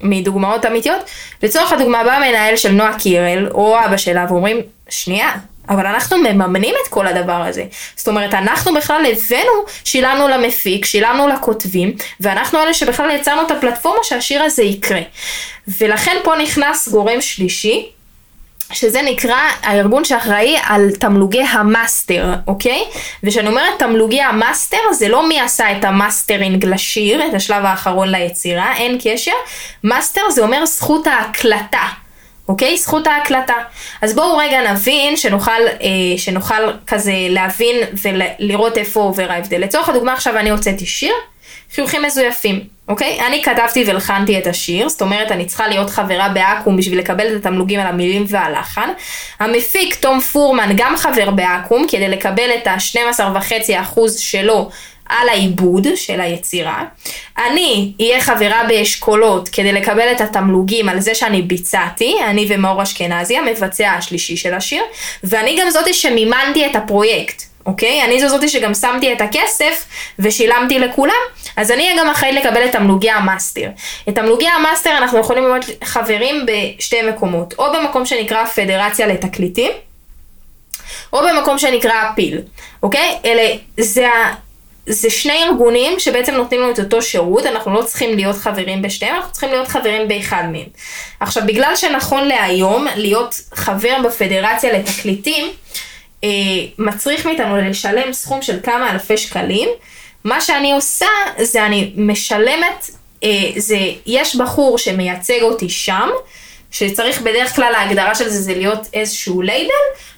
מדוגמאות 0.00 0.66
אמיתיות, 0.66 1.00
לצורך 1.42 1.72
הדוגמה 1.72 2.04
בא 2.04 2.18
מנהל 2.18 2.56
של 2.56 2.72
נועה 2.72 2.98
קירל, 2.98 3.48
או 3.50 3.76
אבא 3.84 3.96
שלה, 3.96 4.26
ואומרים, 4.28 4.60
שנייה, 4.88 5.32
אבל 5.68 5.86
אנחנו 5.86 6.18
מממנים 6.18 6.74
את 6.82 6.88
כל 6.88 7.06
הדבר 7.06 7.32
הזה. 7.32 7.64
זאת 7.96 8.08
אומרת, 8.08 8.34
אנחנו 8.34 8.74
בכלל 8.74 9.02
הבאנו, 9.12 9.52
שילמנו 9.84 10.28
למפיק, 10.28 10.84
שילמנו 10.84 11.28
לכותבים, 11.28 11.96
ואנחנו 12.20 12.62
אלה 12.62 12.74
שבכלל 12.74 13.10
יצרנו 13.10 13.42
את 13.46 13.50
הפלטפורמה 13.50 14.00
שהשיר 14.02 14.42
הזה 14.42 14.62
יקרה. 14.62 15.00
ולכן 15.80 16.16
פה 16.24 16.32
נכנס 16.42 16.88
גורם 16.88 17.20
שלישי, 17.20 17.88
שזה 18.74 19.02
נקרא 19.02 19.40
הארגון 19.62 20.04
שאחראי 20.04 20.56
על 20.62 20.90
תמלוגי 20.90 21.42
המאסטר, 21.42 22.34
אוקיי? 22.46 22.84
וכשאני 23.22 23.48
אומרת 23.48 23.78
תמלוגי 23.78 24.20
המאסטר, 24.20 24.92
זה 24.92 25.08
לא 25.08 25.28
מי 25.28 25.40
עשה 25.40 25.78
את 25.78 25.84
המאסטרינג 25.84 26.66
לשיר, 26.66 27.26
את 27.26 27.34
השלב 27.34 27.64
האחרון 27.64 28.08
ליצירה, 28.08 28.76
אין 28.76 28.98
קשר. 29.04 29.32
מאסטר 29.84 30.30
זה 30.30 30.42
אומר 30.42 30.66
זכות 30.66 31.06
ההקלטה. 31.06 31.88
אוקיי? 32.48 32.76
זכות 32.76 33.06
ההקלטה. 33.06 33.54
אז 34.02 34.14
בואו 34.14 34.36
רגע 34.36 34.72
נבין, 34.72 35.16
שנוכל, 35.16 35.50
אה, 35.50 35.88
שנוכל 36.16 36.72
כזה 36.86 37.12
להבין 37.28 37.76
ולראות 38.02 38.78
איפה 38.78 39.00
עובר 39.00 39.32
ההבדל. 39.32 39.60
לצורך 39.60 39.88
הדוגמה 39.88 40.12
עכשיו 40.12 40.38
אני 40.38 40.50
הוצאתי 40.50 40.86
שיר, 40.86 41.14
חיוכים 41.74 42.02
מזויפים, 42.02 42.60
אוקיי? 42.88 43.20
אני 43.26 43.42
כתבתי 43.42 43.84
והלחנתי 43.84 44.38
את 44.38 44.46
השיר, 44.46 44.88
זאת 44.88 45.02
אומרת 45.02 45.32
אני 45.32 45.46
צריכה 45.46 45.68
להיות 45.68 45.90
חברה 45.90 46.28
באקו"ם 46.28 46.76
בשביל 46.76 46.98
לקבל 46.98 47.26
את 47.26 47.36
התמלוגים 47.36 47.80
על 47.80 47.86
המילים 47.86 48.24
והלחן. 48.28 48.88
המפיק 49.40 49.94
תום 49.94 50.20
פורמן 50.20 50.70
גם 50.76 50.96
חבר 50.96 51.30
באקו"ם 51.30 51.86
כדי 51.88 52.08
לקבל 52.08 52.50
את 52.56 52.66
ה-12.5% 52.66 54.00
שלו 54.18 54.70
על 55.08 55.28
העיבוד 55.28 55.86
של 55.96 56.20
היצירה. 56.20 56.84
אני 57.38 57.92
אהיה 58.00 58.20
חברה 58.20 58.64
באשכולות 58.68 59.48
כדי 59.48 59.72
לקבל 59.72 60.12
את 60.12 60.20
התמלוגים 60.20 60.88
על 60.88 61.00
זה 61.00 61.14
שאני 61.14 61.42
ביצעתי, 61.42 62.16
אני 62.26 62.46
ומאור 62.48 62.82
אשכנזי, 62.82 63.36
המבצע 63.38 63.90
השלישי 63.90 64.36
של 64.36 64.54
השיר, 64.54 64.82
ואני 65.24 65.58
גם 65.60 65.70
זאתי 65.70 65.94
שמימנתי 65.94 66.66
את 66.66 66.76
הפרויקט. 66.76 67.53
אוקיי? 67.66 68.04
אני 68.04 68.20
זו 68.20 68.28
זאתי 68.28 68.48
שגם 68.48 68.74
שמתי 68.74 69.12
את 69.12 69.20
הכסף 69.20 69.86
ושילמתי 70.18 70.78
לכולם, 70.78 71.14
אז 71.56 71.70
אני 71.70 71.96
גם 71.98 72.08
אחראית 72.08 72.44
לקבל 72.44 72.64
את 72.64 72.72
תמלוגי 72.72 73.10
המאסטר. 73.10 73.68
את 74.08 74.14
תמלוגי 74.14 74.48
המאסטר 74.48 74.90
אנחנו 74.98 75.18
יכולים 75.18 75.44
להיות 75.44 75.64
חברים 75.84 76.46
בשתי 76.46 77.02
מקומות, 77.02 77.54
או 77.58 77.72
במקום 77.72 78.06
שנקרא 78.06 78.44
פדרציה 78.44 79.06
לתקליטים, 79.06 79.72
או 81.12 81.20
במקום 81.28 81.58
שנקרא 81.58 82.10
הפי"ל, 82.12 82.40
אוקיי? 82.82 83.18
אלה, 83.24 83.56
זה, 83.76 84.08
זה 84.86 85.10
שני 85.10 85.44
ארגונים 85.44 86.00
שבעצם 86.00 86.34
נותנים 86.34 86.60
לנו 86.60 86.70
את 86.70 86.78
אותו 86.78 87.02
שירות, 87.02 87.46
אנחנו 87.46 87.74
לא 87.74 87.82
צריכים 87.82 88.16
להיות 88.16 88.36
חברים 88.36 88.82
בשתיהם, 88.82 89.14
אנחנו 89.16 89.32
צריכים 89.32 89.50
להיות 89.50 89.68
חברים 89.68 90.08
באחד 90.08 90.44
מהם. 90.52 90.66
עכשיו, 91.20 91.42
בגלל 91.46 91.76
שנכון 91.76 92.28
להיום 92.28 92.86
להיות 92.96 93.40
חבר 93.54 93.96
בפדרציה 94.04 94.72
לתקליטים, 94.72 95.52
מצריך 96.78 97.26
מאיתנו 97.26 97.56
לשלם 97.56 98.12
סכום 98.12 98.42
של 98.42 98.58
כמה 98.62 98.90
אלפי 98.90 99.16
שקלים, 99.16 99.68
מה 100.24 100.40
שאני 100.40 100.72
עושה 100.72 101.06
זה 101.38 101.66
אני 101.66 101.92
משלמת, 101.96 102.90
אה, 103.24 103.28
זה, 103.56 103.78
יש 104.06 104.36
בחור 104.36 104.78
שמייצג 104.78 105.42
אותי 105.42 105.68
שם, 105.68 106.08
שצריך 106.70 107.20
בדרך 107.20 107.56
כלל 107.56 107.74
ההגדרה 107.74 108.14
של 108.14 108.28
זה 108.28 108.42
זה 108.42 108.54
להיות 108.54 108.86
איזשהו 108.94 109.42
לייבל, 109.42 109.70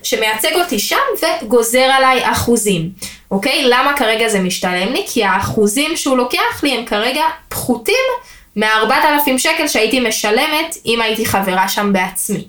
שמייצג 0.02 0.54
אותי 0.54 0.78
שם 0.78 0.96
וגוזר 1.42 1.78
עליי 1.78 2.32
אחוזים, 2.32 2.90
אוקיי? 3.30 3.64
למה 3.64 3.96
כרגע 3.96 4.28
זה 4.28 4.40
משתלם 4.40 4.92
לי? 4.92 5.04
כי 5.08 5.24
האחוזים 5.24 5.96
שהוא 5.96 6.16
לוקח 6.16 6.62
לי 6.62 6.70
הם 6.70 6.84
כרגע 6.84 7.22
פחותים 7.48 8.04
מ-4,000 8.56 9.38
שקל 9.38 9.68
שהייתי 9.68 10.00
משלמת 10.00 10.76
אם 10.86 11.00
הייתי 11.02 11.26
חברה 11.26 11.68
שם 11.68 11.92
בעצמי. 11.92 12.44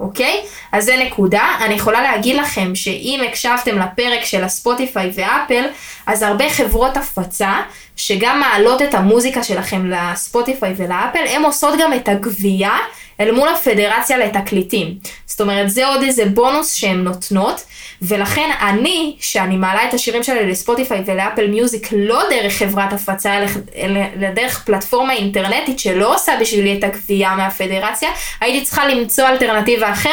אוקיי? 0.00 0.40
אז 0.72 0.84
זה 0.84 0.96
נקודה. 0.96 1.56
אני 1.60 1.74
יכולה 1.74 2.02
להגיד 2.02 2.36
לכם 2.36 2.74
שאם 2.74 3.20
הקשבתם 3.28 3.78
לפרק 3.78 4.24
של 4.24 4.44
הספוטיפיי 4.44 5.10
ואפל, 5.14 5.64
אז 6.06 6.22
הרבה 6.22 6.50
חברות 6.50 6.96
הפצה, 6.96 7.52
שגם 7.96 8.40
מעלות 8.40 8.82
את 8.82 8.94
המוזיקה 8.94 9.42
שלכם 9.42 9.90
לספוטיפיי 9.90 10.74
ולאפל, 10.76 11.24
הן 11.28 11.44
עושות 11.44 11.74
גם 11.78 11.92
את 11.94 12.08
הגבייה 12.08 12.76
אל 13.20 13.32
מול 13.32 13.48
הפדרציה 13.48 14.18
לתקליטים. 14.18 14.94
זאת 15.26 15.40
אומרת, 15.40 15.70
זה 15.70 15.86
עוד 15.86 16.02
איזה 16.02 16.24
בונוס 16.24 16.74
שהן 16.74 17.04
נותנות, 17.04 17.64
ולכן 18.02 18.50
אני, 18.60 19.16
שאני 19.20 19.56
מעלה 19.56 19.88
את 19.88 19.94
השירים 19.94 20.22
שלי 20.22 20.50
לספוטיפיי 20.50 21.02
ולאפל 21.06 21.46
מיוזיק 21.46 21.88
לא 21.92 22.22
דרך 22.30 22.52
חברת 22.52 22.92
הפצה, 22.92 23.38
אלא 23.76 24.30
דרך 24.34 24.64
פלטפורמה 24.64 25.12
אינטרנטית 25.12 25.78
שלא 25.78 26.14
עושה 26.14 26.32
בשבילי 26.40 26.78
את 26.78 26.84
הגבייה 26.84 27.34
מהפדרציה, 27.34 28.10
הייתי 28.40 28.64
צריכה 28.64 28.88
למצוא 28.88 29.28
אלטרנטיבה 29.28 29.90
אחרת, 29.90 30.12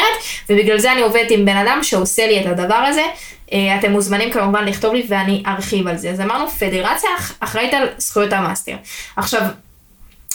ובגלל 0.49 0.79
זה 0.79 0.91
אני 0.91 1.01
עובדת 1.01 1.31
עם 1.31 1.45
בן 1.45 1.57
אדם 1.57 1.79
שעושה 1.83 2.27
לי 2.27 2.41
את 2.41 2.45
הדבר 2.45 2.75
הזה. 2.75 3.03
אה, 3.53 3.79
אתם 3.79 3.91
מוזמנים 3.91 4.31
כמובן 4.31 4.65
לכתוב 4.65 4.93
לי 4.93 5.05
ואני 5.07 5.43
ארחיב 5.47 5.87
על 5.87 5.97
זה. 5.97 6.09
אז 6.09 6.21
אמרנו, 6.21 6.49
פדרציה 6.49 7.09
אחראית 7.39 7.73
על 7.73 7.87
זכויות 7.97 8.33
המאסטר. 8.33 8.75
עכשיו, 9.15 9.41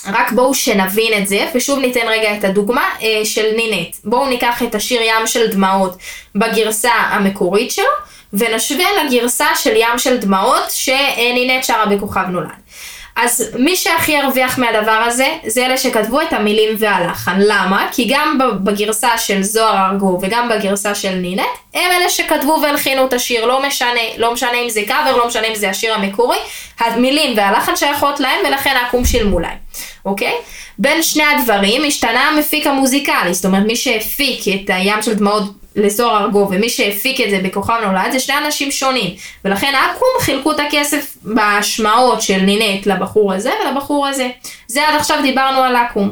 רק 0.06 0.32
בואו 0.32 0.54
שנבין 0.54 1.22
את 1.22 1.28
זה, 1.28 1.46
ושוב 1.54 1.78
ניתן 1.78 2.08
רגע 2.08 2.36
את 2.36 2.44
הדוגמה 2.44 2.84
אה, 3.02 3.20
של 3.24 3.46
נינט. 3.56 3.96
בואו 4.04 4.28
ניקח 4.28 4.62
את 4.62 4.74
השיר 4.74 5.02
ים 5.02 5.26
של 5.26 5.46
דמעות 5.46 5.96
בגרסה 6.34 6.90
המקורית 6.90 7.70
שלו, 7.70 7.84
ונשווה 8.32 8.84
לגרסה 9.04 9.46
של 9.54 9.76
ים 9.76 9.98
של 9.98 10.16
דמעות 10.16 10.70
שנינט 10.70 11.64
שרה 11.64 11.86
בכוכב 11.86 12.24
נולד. 12.28 12.48
אז 13.16 13.50
מי 13.58 13.76
שהכי 13.76 14.12
ירוויח 14.12 14.58
מהדבר 14.58 14.90
הזה, 15.06 15.26
זה 15.46 15.66
אלה 15.66 15.78
שכתבו 15.78 16.20
את 16.20 16.32
המילים 16.32 16.76
והלחן. 16.78 17.37
למה? 17.38 17.88
כי 17.92 18.06
גם 18.11 18.38
בגרסה 18.64 19.18
של 19.18 19.42
זוהר 19.42 19.90
ארגוב 19.90 20.20
וגם 20.23 20.49
בגרסה 20.49 20.94
של 20.94 21.14
נינט, 21.14 21.42
הם 21.75 21.90
אלה 21.90 22.11
שכתבו 22.11 22.58
והלחינו 22.62 23.06
את 23.06 23.12
השיר, 23.12 23.46
לא 23.46 23.66
משנה, 23.66 24.00
לא 24.16 24.32
משנה 24.32 24.54
אם 24.64 24.68
זה 24.68 24.82
קאבר, 24.87 25.16
לא 25.16 25.26
משנה 25.26 25.46
אם 25.46 25.54
זה 25.54 25.70
השיר 25.70 25.94
המקורי, 25.94 26.38
המילים 26.78 27.37
והלחן 27.37 27.76
שייכות 27.76 28.20
להם 28.20 28.40
ולכן 28.49 28.76
העקום 28.82 29.04
שילמו 29.04 29.38
להם, 29.38 29.56
אוקיי? 30.04 30.35
בין 30.78 31.02
שני 31.02 31.25
הדברים 31.25 31.82
השתנה 31.87 32.28
המפיק 32.28 32.66
המוזיקלי, 32.66 33.35
זאת 33.35 33.44
אומרת 33.44 33.66
מי 33.66 33.76
שהפיק 33.76 34.40
את 34.49 34.70
הים 34.70 35.02
של 35.02 35.14
דמעות 35.14 35.44
לזוהר 35.76 36.25
ארגוב 36.25 36.49
ומי 36.52 36.68
שהפיק 36.68 37.21
את 37.21 37.30
זה 37.30 37.40
בכוכב 37.42 37.75
נולד 37.87 38.12
זה 38.12 38.21
שני 38.21 38.38
אנשים 38.38 38.71
שונים 38.71 39.14
ולכן 39.45 39.75
אקו"ם 39.75 40.23
חילקו 40.25 40.52
את 40.52 40.61
הכסף 40.61 41.16
בהשמעות 41.23 42.23
של 42.23 42.40
נינט 42.40 42.87
לבחור 42.87 43.33
הזה 43.33 43.50
ולבחור 43.64 44.06
הזה. 44.06 44.28
זה 44.66 44.88
עד 44.88 44.95
עכשיו 44.95 45.18
דיברנו 45.23 45.62
על 45.62 45.76
אקו"ם. 45.76 46.11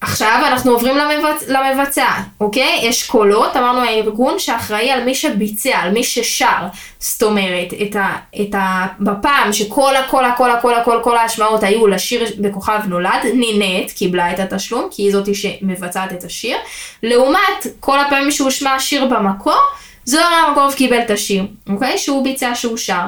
עכשיו 0.00 0.42
אנחנו 0.46 0.72
עוברים 0.72 0.96
למבצ... 0.96 1.48
למבצע, 1.48 2.06
אוקיי? 2.40 2.90
אשכולות, 2.90 3.56
אמרנו 3.56 3.80
הארגון 3.80 4.38
שאחראי 4.38 4.90
על 4.90 5.04
מי 5.04 5.14
שביצע, 5.14 5.78
על 5.78 5.90
מי 5.90 6.04
ששר. 6.04 6.66
זאת 6.98 7.22
אומרת, 7.22 7.68
את 7.82 7.96
ה... 7.96 8.16
את 8.40 8.54
ה... 8.54 8.86
בפעם 9.00 9.52
שכל 9.52 9.96
הכל 9.96 10.24
הכל 10.24 10.50
הכל 10.50 10.74
הכל 10.74 11.00
כל 11.04 11.16
ההשמעות 11.16 11.62
היו 11.62 11.86
לשיר 11.86 12.24
בכוכב 12.38 12.80
נולד, 12.86 13.20
נינט 13.34 13.90
קיבלה 13.90 14.32
את 14.32 14.38
התשלום, 14.38 14.88
כי 14.90 15.02
היא 15.02 15.12
זאתי 15.12 15.34
שמבצעת 15.34 16.12
את 16.12 16.24
השיר. 16.24 16.56
לעומת 17.02 17.66
כל 17.80 18.00
הפעמים 18.00 18.30
שהושמע 18.30 18.74
השיר 18.74 19.04
במקור, 19.04 19.60
זוהר 20.04 20.48
ארגוב 20.48 20.74
קיבל 20.74 21.00
את 21.00 21.10
השיר, 21.10 21.46
אוקיי? 21.68 21.98
שהוא 21.98 22.24
ביצע, 22.24 22.54
שהוא 22.54 22.76
שר. 22.76 23.06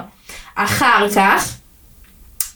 אחר 0.54 1.08
כך, 1.16 1.54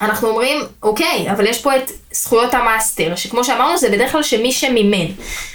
אנחנו 0.01 0.29
אומרים, 0.29 0.61
אוקיי, 0.83 1.31
אבל 1.31 1.47
יש 1.47 1.62
פה 1.62 1.77
את 1.77 1.91
זכויות 2.12 2.54
המאסטר, 2.54 3.16
שכמו 3.16 3.45
שאמרנו 3.45 3.76
זה 3.76 3.88
בדרך 3.88 4.12
כלל 4.12 4.23
שמי 4.23 4.52
שמימן. 4.52 5.12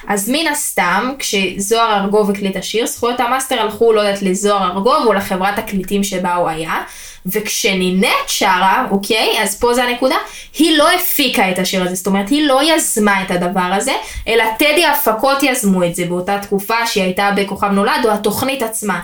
אז 0.08 0.30
מן 0.30 0.48
הסתם, 0.48 1.14
כשזוהר 1.20 2.04
ארגוב 2.04 2.30
הקליט 2.30 2.56
השיר, 2.56 2.88
זכויות 2.88 3.20
המאסטר 3.20 3.62
הלכו, 3.62 3.94
לא 3.94 4.02
יודעת, 4.02 4.22
לזוהר 4.22 4.72
ארגוב 4.72 5.04
או 5.06 5.14
לחברת 5.14 5.60
תקליטים 5.60 6.04
שבה 6.04 6.36
הוא 6.36 6.50
היה, 6.50 6.82
וכשנינט 7.26 8.28
שרה, 8.28 8.86
אוקיי, 8.92 9.42
אז 9.42 9.60
פה 9.60 9.74
זה 9.74 9.84
הנקודה, 9.84 10.16
היא 10.58 10.78
לא 10.78 10.92
הפיקה 10.92 11.52
את 11.52 11.60
השיר 11.60 11.84
הזה, 11.84 11.96
זאת 11.96 12.08
אומרת, 12.08 12.30
היא 12.30 12.48
לא 12.48 12.62
יזמה 12.64 13.24
את 13.24 13.32
הדבר 13.32 13.70
הזה, 13.74 13.94
אלא 14.28 14.44
טדי 14.60 14.86
הפקות 14.86 15.44
יזמו 15.44 15.84
את 15.84 15.96
זה 15.96 16.06
באותה 16.06 16.40
תקופה 16.40 16.88
שהיא 16.88 17.04
הייתה 17.04 17.32
בכוכב 17.36 17.68
נולד, 17.68 18.06
או 18.06 18.12
התוכנית 18.12 18.64
עצמה. 18.64 19.00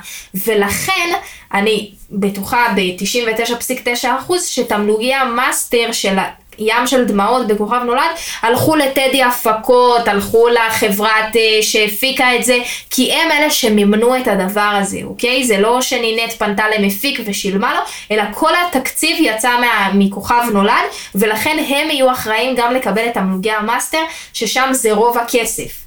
ולכן, 0.45 1.09
אני 1.53 1.91
בטוחה 2.11 2.67
ב-99.9% 2.75 4.33
שתמלוגי 4.47 5.13
המאסטר 5.13 5.91
של 5.91 6.17
ים 6.59 6.87
של 6.87 7.05
דמעות 7.05 7.47
בכוכב 7.47 7.81
נולד, 7.85 8.09
הלכו 8.41 8.75
לטדי 8.75 9.23
הפקות, 9.23 10.07
הלכו 10.07 10.47
לחברת 10.47 11.35
uh, 11.35 11.37
שהפיקה 11.61 12.35
את 12.35 12.43
זה, 12.43 12.57
כי 12.89 13.13
הם 13.13 13.31
אלה 13.31 13.49
שמימנו 13.49 14.17
את 14.17 14.27
הדבר 14.27 14.77
הזה, 14.81 14.99
אוקיי? 15.03 15.43
זה 15.43 15.57
לא 15.57 15.81
שנינט 15.81 16.33
פנתה 16.37 16.63
למפיק 16.77 17.19
ושילמה 17.25 17.73
לו, 17.73 17.79
אלא 18.11 18.23
כל 18.33 18.51
התקציב 18.67 19.17
יצא 19.19 19.59
מה, 19.59 19.91
מכוכב 19.93 20.43
נולד, 20.53 20.73
ולכן 21.15 21.57
הם 21.67 21.89
יהיו 21.89 22.11
אחראים 22.11 22.55
גם 22.55 22.73
לקבל 22.73 23.05
את 23.07 23.13
תמלוגי 23.13 23.51
המאסטר, 23.51 24.01
ששם 24.33 24.69
זה 24.71 24.93
רוב 24.93 25.17
הכסף. 25.17 25.82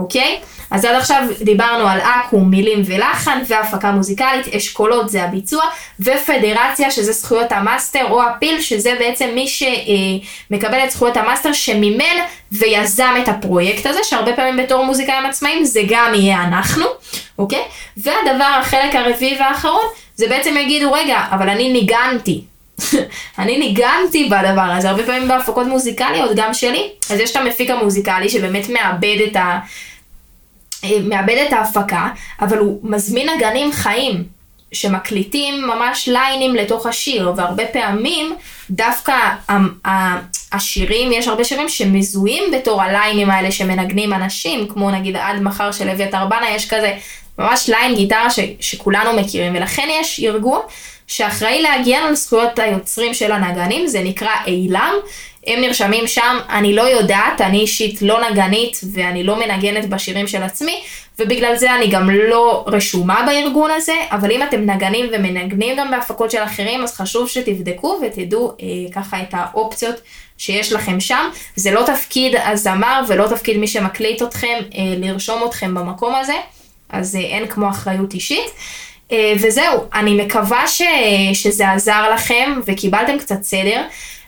אוקיי? 0.00 0.40
אז 0.70 0.84
עד 0.84 0.94
עכשיו 0.94 1.22
דיברנו 1.40 1.88
על 1.88 2.00
אקו"ם, 2.00 2.50
מילים 2.50 2.82
ולחן, 2.86 3.42
והפקה 3.48 3.90
מוזיקלית, 3.90 4.54
אשכולות 4.54 5.10
זה 5.10 5.24
הביצוע, 5.24 5.62
ופדרציה 6.00 6.90
שזה 6.90 7.12
זכויות 7.12 7.52
המאסטר, 7.52 8.04
או 8.10 8.22
הפי"ל 8.22 8.60
שזה 8.60 8.94
בעצם 8.98 9.28
מי 9.34 9.46
שמקבל 9.48 10.78
את 10.84 10.90
זכויות 10.90 11.16
המאסטר 11.16 11.52
שמימן 11.52 12.16
ויזם 12.52 13.14
את 13.22 13.28
הפרויקט 13.28 13.86
הזה, 13.86 14.00
שהרבה 14.02 14.32
פעמים 14.32 14.56
בתור 14.56 14.84
מוזיקאים 14.84 15.26
עצמאיים 15.26 15.64
זה 15.64 15.80
גם 15.88 16.12
יהיה 16.14 16.42
אנחנו, 16.44 16.84
אוקיי? 17.38 17.62
והדבר, 17.96 18.58
החלק 18.60 18.94
הרביעי 18.94 19.36
והאחרון, 19.40 19.84
זה 20.16 20.28
בעצם 20.28 20.54
יגידו, 20.56 20.92
רגע, 20.92 21.24
אבל 21.30 21.48
אני 21.48 21.72
ניגנתי, 21.72 22.40
אני 23.38 23.58
ניגנתי 23.58 24.24
בדבר 24.24 24.72
הזה, 24.76 24.90
הרבה 24.90 25.02
פעמים 25.02 25.28
בהפקות 25.28 25.66
מוזיקליות, 25.66 26.30
גם 26.36 26.54
שלי. 26.54 26.90
אז 27.10 27.20
יש 27.20 27.30
את 27.30 27.36
המפיק 27.36 27.70
המוזיקלי 27.70 28.28
שבאמת 28.28 28.68
מאבד 28.68 29.16
את, 29.30 29.36
ה... 29.36 29.58
אה, 30.84 30.98
מאבד 31.02 31.44
את 31.46 31.52
ההפקה, 31.52 32.08
אבל 32.40 32.58
הוא 32.58 32.80
מזמין 32.82 33.28
נגנים 33.36 33.72
חיים, 33.72 34.24
שמקליטים 34.72 35.66
ממש 35.66 36.08
ליינים 36.08 36.54
לתוך 36.54 36.86
השיר, 36.86 37.32
והרבה 37.36 37.66
פעמים 37.66 38.34
דווקא 38.70 39.14
השירים, 40.52 41.12
יש 41.12 41.28
הרבה 41.28 41.44
שירים 41.44 41.68
שמזוהים 41.68 42.44
בתור 42.52 42.82
הליינים 42.82 43.30
האלה 43.30 43.50
שמנגנים 43.50 44.12
אנשים, 44.12 44.68
כמו 44.68 44.90
נגיד 44.90 45.16
עד 45.16 45.42
מחר 45.42 45.72
של 45.72 45.88
אביתר 45.88 46.26
בנה, 46.26 46.50
יש 46.50 46.68
כזה 46.68 46.96
ממש 47.38 47.68
ליין 47.68 47.94
גיטרה 47.94 48.30
ש, 48.30 48.38
שכולנו 48.60 49.12
מכירים, 49.12 49.54
ולכן 49.56 49.88
יש 50.00 50.20
ארגון 50.20 50.60
שאחראי 51.10 51.62
להגן 51.62 52.02
על 52.08 52.14
זכויות 52.14 52.58
היוצרים 52.58 53.14
של 53.14 53.32
הנגנים, 53.32 53.86
זה 53.86 54.02
נקרא 54.02 54.30
אילם. 54.46 54.94
הם 55.46 55.60
נרשמים 55.60 56.06
שם, 56.06 56.38
אני 56.50 56.74
לא 56.74 56.82
יודעת, 56.82 57.40
אני 57.40 57.60
אישית 57.60 58.02
לא 58.02 58.30
נגנית 58.30 58.80
ואני 58.92 59.24
לא 59.24 59.38
מנגנת 59.38 59.88
בשירים 59.88 60.26
של 60.26 60.42
עצמי, 60.42 60.82
ובגלל 61.18 61.56
זה 61.56 61.74
אני 61.74 61.88
גם 61.88 62.10
לא 62.10 62.64
רשומה 62.66 63.22
בארגון 63.26 63.70
הזה, 63.70 63.94
אבל 64.10 64.32
אם 64.32 64.42
אתם 64.42 64.70
נגנים 64.70 65.06
ומנגנים 65.12 65.76
גם 65.76 65.90
בהפקות 65.90 66.30
של 66.30 66.42
אחרים, 66.42 66.82
אז 66.82 66.96
חשוב 66.96 67.28
שתבדקו 67.28 68.00
ותדעו 68.02 68.48
אה, 68.48 68.92
ככה 68.92 69.22
את 69.22 69.28
האופציות 69.32 69.96
שיש 70.38 70.72
לכם 70.72 71.00
שם. 71.00 71.28
זה 71.56 71.70
לא 71.70 71.82
תפקיד 71.86 72.34
הזמר 72.44 73.00
ולא 73.08 73.26
תפקיד 73.28 73.56
מי 73.56 73.66
שמקליט 73.66 74.22
אתכם 74.22 74.58
אה, 74.74 74.94
לרשום 74.96 75.44
אתכם 75.48 75.74
במקום 75.74 76.14
הזה, 76.14 76.36
אז 76.88 77.16
אה, 77.16 77.20
אין 77.20 77.46
כמו 77.46 77.70
אחריות 77.70 78.14
אישית. 78.14 78.50
אה, 79.12 79.32
וזהו, 79.42 79.84
אני 79.94 80.24
מקווה 80.24 80.66
ש, 80.66 80.82
שזה 81.34 81.70
עזר 81.70 82.10
לכם 82.14 82.60
וקיבלתם 82.66 83.18
קצת 83.18 83.42
סדר. 83.42 83.82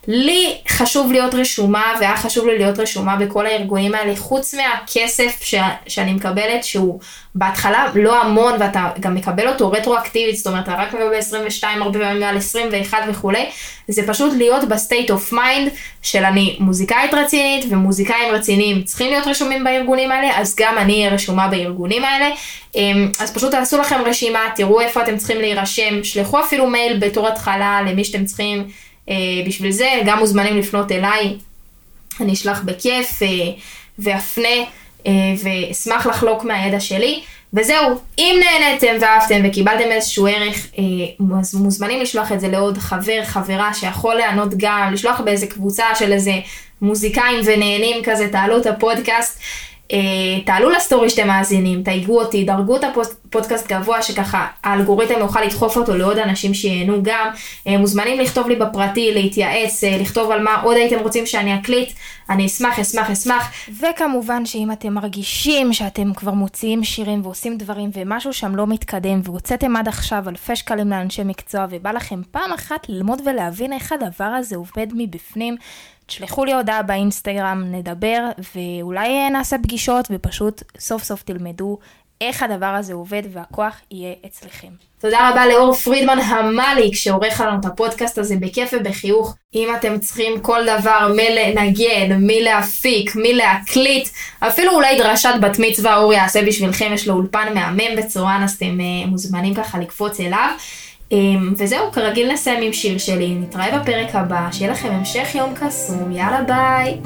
לי 0.09 0.55
חשוב 0.69 1.13
להיות 1.13 1.35
רשומה, 1.35 1.95
והיה 2.01 2.17
חשוב 2.17 2.47
לי 2.47 2.59
להיות 2.59 2.79
רשומה 2.79 3.17
בכל 3.17 3.47
הארגונים 3.47 3.95
האלה, 3.95 4.17
חוץ 4.17 4.55
מהכסף 4.55 5.39
ש, 5.41 5.55
שאני 5.87 6.13
מקבלת, 6.13 6.65
שהוא 6.65 7.01
בהתחלה 7.35 7.87
לא 7.95 8.23
המון, 8.23 8.53
ואתה 8.61 8.91
גם 9.01 9.15
מקבל 9.15 9.49
אותו 9.49 9.71
רטרואקטיבית, 9.71 10.37
זאת 10.37 10.47
אומרת, 10.47 10.65
אתה 10.65 10.75
רק 10.75 10.89
מקבל 10.89 11.15
22, 11.15 11.83
הרבה 11.83 11.99
פעמים 11.99 12.21
מעל 12.21 12.37
21 12.37 12.99
וכולי, 13.09 13.47
זה 13.89 14.03
פשוט 14.07 14.33
להיות 14.37 14.69
ב 14.69 14.76
state 14.76 15.11
of 15.11 15.33
mind 15.33 15.73
של 16.03 16.25
אני 16.25 16.57
מוזיקאית 16.61 17.15
רצינית, 17.15 17.65
ומוזיקאים 17.71 18.35
רציניים 18.35 18.83
צריכים 18.83 19.11
להיות 19.11 19.27
רשומים 19.27 19.65
בארגונים 19.65 20.13
האלה, 20.13 20.41
אז 20.41 20.57
גם 20.59 20.79
אני 20.79 20.93
אהיה 20.93 21.15
רשומה 21.15 21.49
בארגונים 21.49 22.05
האלה. 22.05 22.31
אמ, 22.75 23.13
אז 23.19 23.35
פשוט 23.35 23.51
תעשו 23.51 23.79
לכם 23.79 24.01
רשימה, 24.07 24.41
תראו 24.57 24.81
איפה 24.81 25.03
אתם 25.03 25.17
צריכים 25.17 25.39
להירשם, 25.39 26.05
שלחו 26.05 26.41
אפילו 26.41 26.67
מייל 26.67 26.99
בתור 26.99 27.29
התחלה 27.29 27.81
למי 27.87 28.05
שאתם 28.05 28.25
צריכים. 28.25 28.69
אה, 29.09 29.15
בשביל 29.47 29.71
זה 29.71 29.89
גם 30.07 30.19
מוזמנים 30.19 30.59
לפנות 30.59 30.93
אליי, 30.93 31.37
אני 32.21 32.33
אשלח 32.33 32.63
בכיף 32.63 33.23
אה, 33.23 33.29
ואפנה 33.99 34.49
אה, 35.07 35.13
ואשמח 35.45 36.07
לחלוק 36.07 36.45
מהידע 36.45 36.81
שלי. 36.81 37.23
וזהו, 37.55 37.99
אם 38.19 38.41
נהניתם 38.41 38.95
ואהבתם 39.01 39.41
וקיבלתם 39.45 39.91
איזשהו 39.91 40.27
ערך, 40.27 40.67
אז 41.41 41.55
מוזמנים 41.55 42.01
לשלוח 42.01 42.33
את 42.33 42.41
זה 42.41 42.49
לעוד 42.49 42.79
חבר, 42.79 43.25
חברה 43.25 43.75
שיכול 43.75 44.15
לענות 44.15 44.55
גם, 44.57 44.93
לשלוח 44.93 45.21
באיזה 45.21 45.47
קבוצה 45.47 45.85
של 45.95 46.13
איזה 46.13 46.33
מוזיקאים 46.83 47.41
ונהנים 47.45 48.03
כזה, 48.05 48.29
תעלו 48.29 48.59
את 48.59 48.67
הפודקאסט. 48.67 49.41
אה, 49.93 49.99
תעלו 50.45 50.71
לסטורי 50.71 51.11
שאתם 51.11 51.27
מאזינים, 51.27 51.83
תייגו 51.83 52.21
אותי, 52.21 52.45
דרגו 52.45 52.77
את 52.77 52.85
הפודקאסט 52.85 53.73
גבוה 53.73 54.03
שככה 54.03 54.47
האלגוריתם 54.65 55.19
יוכל 55.19 55.43
לדחוף 55.43 55.77
אותו 55.77 55.97
לעוד 55.97 56.19
אנשים 56.19 56.55
שייהנו 56.55 57.03
גם. 57.03 57.31
אה, 57.67 57.79
מוזמנים 57.79 58.21
לכתוב 58.21 58.49
לי 58.49 58.57
בפרטי, 58.57 59.15
להתייעץ, 59.15 59.85
אה, 59.85 59.99
לכתוב 60.01 60.31
על 60.31 60.43
מה 60.43 60.63
עוד 60.63 60.77
הייתם 60.77 60.99
רוצים 60.99 61.27
שאני 61.27 61.55
אקליט, 61.55 61.93
אני 62.31 62.47
אשמח, 62.47 62.79
אשמח, 62.79 63.11
אשמח. 63.11 63.53
וכמובן 63.81 64.47
שאם 64.47 64.73
אתם 64.73 64.93
מרגישים 64.93 65.73
שאתם 65.73 66.15
כבר 66.15 66.33
מוציאים 66.33 66.85
שירים 66.85 67.21
ועושים 67.25 67.59
דברים 67.59 67.91
ומשהו 67.95 68.33
שם 68.33 68.57
לא 68.57 68.67
מתקדם 68.67 69.21
והוצאתם 69.25 69.77
עד 69.77 69.89
עכשיו 69.89 70.29
אלפי 70.29 70.57
שקלים 70.57 70.91
לאנשי 70.91 71.23
מקצוע 71.25 71.67
ובא 71.71 71.91
לכם 71.91 72.21
פעם 72.31 72.53
אחת 72.53 72.89
ללמוד 72.89 73.23
ולהבין 73.25 73.73
איך 73.73 73.93
הדבר 73.93 74.25
הזה 74.25 74.57
עובד 74.57 74.87
מבפנים, 74.95 75.57
תשלחו 76.07 76.45
לי 76.45 76.53
הודעה 76.53 76.83
באינסטגרם, 76.83 77.65
נדבר, 77.73 78.29
ואולי 78.55 79.31
נעשה 79.31 79.57
פגישות, 79.63 80.09
ופשוט 80.11 80.63
סוף 80.79 81.03
סוף 81.03 81.23
תלמדו 81.23 81.79
איך 82.21 82.43
הדבר 82.43 82.67
הזה 82.67 82.93
עובד, 82.93 83.23
והכוח 83.33 83.81
יהיה 83.91 84.15
אצלכם. 84.27 84.69
תודה 85.01 85.31
רבה 85.31 85.47
לאור 85.47 85.75
פרידמן 85.75 86.19
המליק 86.19 86.95
שעורך 86.95 87.41
לנו 87.41 87.61
את 87.61 87.65
הפודקאסט 87.65 88.19
הזה 88.19 88.37
בכיף 88.41 88.71
ובחיוך. 88.73 89.37
אם 89.55 89.69
אתם 89.77 89.99
צריכים 89.99 90.41
כל 90.41 90.61
דבר 90.65 91.13
מלנגן, 91.17 92.17
מלהפיק, 92.21 93.13
מלהקליט, 93.17 94.09
אפילו 94.41 94.75
אולי 94.75 94.99
דרשת 94.99 95.35
בת 95.41 95.59
מצווה 95.59 95.97
אור 95.97 96.13
יעשה 96.13 96.43
בשבילכם, 96.47 96.91
יש 96.95 97.09
לו 97.09 97.15
אולפן 97.15 97.55
מהמם 97.55 97.97
בצורה, 97.97 98.45
אז 98.45 98.53
אתם 98.53 98.79
uh, 98.79 99.09
מוזמנים 99.09 99.55
ככה 99.55 99.79
לקפוץ 99.79 100.21
אליו. 100.21 100.49
אמ, 101.13 101.55
וזהו, 101.57 101.93
כרגיל 101.93 102.33
נסיים 102.33 102.63
עם 102.63 102.73
שיר 102.73 102.99
שלי, 102.99 103.35
נתראה 103.35 103.79
בפרק 103.79 104.15
הבא, 104.15 104.49
שיהיה 104.53 104.73
לכם 104.73 104.89
המשך 104.89 105.35
יום 105.35 105.55
קסום, 105.55 106.13
יאללה 106.13 106.43
ביי! 106.43 106.99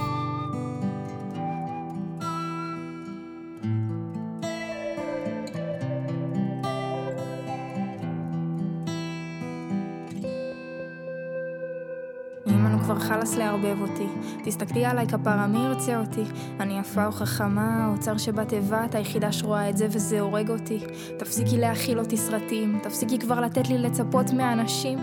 חלאס 13.06 13.36
לערבב 13.36 13.80
אותי. 13.80 14.06
תסתכלי 14.44 14.84
עליי 14.84 15.06
כפרה, 15.06 15.46
מי 15.46 15.58
ירצה 15.58 16.00
אותי? 16.00 16.22
אני 16.60 16.78
יפה 16.78 17.06
או 17.06 17.12
חכמה, 17.12 17.86
האוצר 17.86 18.18
שבתיבה, 18.18 18.84
את 18.84 18.94
היחידה 18.94 19.32
שרואה 19.32 19.70
את 19.70 19.76
זה 19.76 19.86
וזה 19.90 20.20
הורג 20.20 20.50
אותי. 20.50 20.78
תפסיקי 21.18 21.58
להכיל 21.58 21.98
אותי 21.98 22.16
סרטים, 22.16 22.78
תפסיקי 22.82 23.18
כבר 23.18 23.40
לתת 23.40 23.68
לי 23.68 23.78
לצפות 23.78 24.30
מהאנשים. 24.30 24.98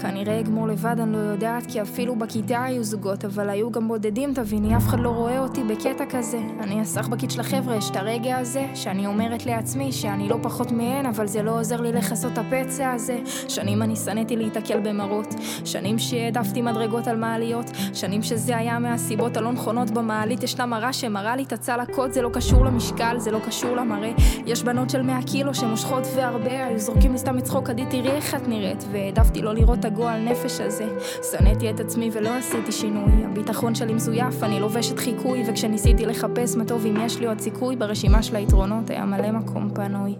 כנראה 0.00 0.40
אגמור 0.40 0.68
לבד, 0.68 0.96
אני 1.00 1.12
לא 1.12 1.18
יודעת, 1.18 1.66
כי 1.66 1.82
אפילו 1.82 2.16
בכיתה 2.16 2.62
היו 2.62 2.84
זוגות, 2.84 3.24
אבל 3.24 3.50
היו 3.50 3.70
גם 3.70 3.88
בודדים, 3.88 4.34
תביני, 4.34 4.76
אף 4.76 4.88
אחד 4.88 5.00
לא 5.00 5.08
רואה 5.08 5.38
אותי 5.38 5.64
בקטע 5.64 6.04
כזה. 6.10 6.38
אני 6.60 6.80
הסחבקית 6.80 7.30
של 7.30 7.40
החבר'ה, 7.40 7.76
יש 7.76 7.90
את 7.90 7.96
הרגע 7.96 8.38
הזה, 8.38 8.66
שאני 8.74 9.06
אומרת 9.06 9.46
לעצמי 9.46 9.92
שאני 9.92 10.28
לא 10.28 10.36
פחות 10.42 10.72
מהן, 10.72 11.06
אבל 11.06 11.26
זה 11.26 11.42
לא 11.42 11.60
עוזר 11.60 11.80
לי 11.80 11.92
לכסות 11.92 12.32
את 12.32 12.38
הפצע 12.38 12.92
הזה. 12.92 13.18
שנים 13.48 13.82
אני 13.82 13.96
שנאתי 13.96 14.36
להיתקל 14.36 14.80
במראות, 14.80 15.34
שנים 15.64 15.98
שהעדפתי 15.98 16.62
מדרגות 16.62 17.06
על 17.06 17.16
מעליות 17.44 17.70
שנים 17.94 18.22
שזה 18.22 18.56
היה 18.56 18.78
מהסיבות 18.78 19.36
הלא 19.36 19.52
נכונות 19.52 19.90
במעלית 19.90 20.42
ישנה 20.42 20.66
מראה 20.66 20.92
שמראה 20.92 21.36
לי 21.36 21.42
את 21.42 21.52
הצלקות 21.52 22.12
זה 22.12 22.22
לא 22.22 22.30
קשור 22.32 22.64
למשקל, 22.64 23.18
זה 23.18 23.30
לא 23.30 23.38
קשור 23.46 23.76
למראה. 23.76 24.12
יש 24.46 24.62
בנות 24.62 24.90
של 24.90 25.02
100 25.02 25.22
קילו 25.22 25.54
שמושכות 25.54 26.02
והרבה 26.16 26.66
היו 26.66 26.78
זורקים 26.78 27.12
לי 27.12 27.18
סתם 27.18 27.38
את 27.38 27.44
צחוק 27.44 27.70
עדי 27.70 27.84
תראי 27.90 28.10
איך 28.10 28.34
את 28.34 28.48
נראית. 28.48 28.84
והעדפתי 28.92 29.42
לא 29.42 29.54
לראות 29.54 29.78
את 29.78 29.84
הגועל 29.84 30.20
נפש 30.20 30.60
הזה. 30.60 30.86
שנאתי 31.30 31.70
את 31.70 31.80
עצמי 31.80 32.10
ולא 32.12 32.28
עשיתי 32.28 32.72
שינוי. 32.72 33.24
הביטחון 33.24 33.74
שלי 33.74 33.94
מזויף, 33.94 34.42
אני 34.42 34.60
לובשת 34.60 34.98
חיקוי 34.98 35.44
וכשניסיתי 35.48 36.06
לחפש 36.06 36.56
מה 36.56 36.64
טוב 36.64 36.86
אם 36.86 36.96
יש 37.06 37.18
לי 37.18 37.26
עוד 37.26 37.40
סיכוי 37.40 37.76
ברשימה 37.76 38.22
של 38.22 38.36
היתרונות 38.36 38.90
היה 38.90 39.04
מלא 39.04 39.30
מקום 39.30 39.70
פנוי 39.74 40.14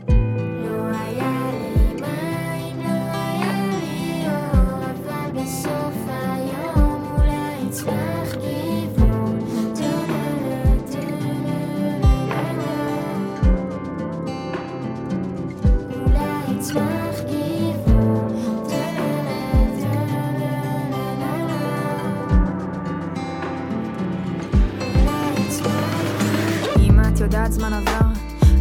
יודעת 27.24 27.52
זמן 27.52 27.72
עבר, 27.72 28.06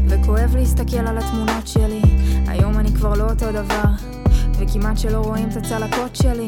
וכואב 0.07 0.55
להסתכל 0.55 0.97
על 0.97 1.17
התמונות 1.17 1.67
שלי. 1.67 2.01
היום 2.47 2.79
אני 2.79 2.93
כבר 2.93 3.13
לא 3.13 3.23
אותו 3.23 3.51
דבר, 3.51 3.83
וכמעט 4.59 4.97
שלא 4.97 5.17
רואים 5.17 5.49
את 5.49 5.57
הצלקות 5.57 6.15
שלי. 6.15 6.47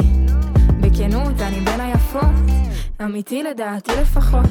בכנות, 0.81 1.41
אני 1.41 1.59
בין 1.59 1.81
היפות, 1.81 2.35
אמיתי 3.03 3.43
לדעתי 3.43 3.91
לפחות. 4.01 4.49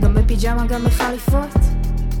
גם 0.00 0.14
בפיג'מה, 0.14 0.66
גם 0.66 0.84
בחליפות. 0.84 1.54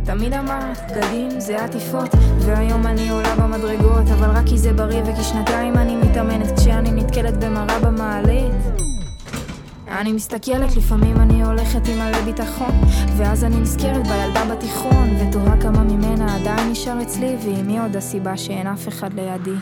תמיד 0.04 0.32
אמרת, 0.32 0.78
בגדים 0.90 1.40
זה 1.40 1.64
עטיפות 1.64 2.14
והיום 2.38 2.86
אני 2.86 3.08
עולה 3.08 3.36
במדרגות 3.36 4.08
אבל 4.12 4.30
רק 4.30 4.46
כי 4.46 4.58
זה 4.58 4.72
בריא 4.72 5.02
וכי 5.02 5.22
שנתיים 5.22 5.76
אני 5.76 5.96
מתאמנת 5.96 6.58
כשאני 6.58 6.90
נתקלת 6.92 7.44
במראה 7.44 7.78
במעלית 7.78 8.52
אני 10.00 10.12
מסתכלת, 10.12 10.76
לפעמים 10.76 11.16
אני 11.16 11.44
הולכת 11.44 11.88
עם 11.88 11.98
מלא 11.98 12.20
ביטחון 12.24 12.80
ואז 13.16 13.44
אני 13.44 13.56
נזכרת 13.56 14.06
בילדה 14.06 14.44
בתיכון 14.54 15.08
ותוהה 15.20 15.60
כמה 15.60 15.82
ממנה 15.84 16.36
עדיין 16.36 16.70
נשאר 16.70 17.02
אצלי 17.02 17.36
ואם 17.44 17.68
היא 17.68 17.80
עוד 17.80 17.96
הסיבה 17.96 18.36
שאין 18.36 18.66
אף 18.66 18.88
אחד 18.88 19.14
לידי 19.14 19.54